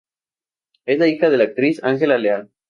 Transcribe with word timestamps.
Es 0.87 0.97
la 0.97 1.05
hija 1.05 1.29
de 1.29 1.37
la 1.37 1.43
actriz 1.43 1.79
Angela 1.83 2.17
Leal. 2.17 2.49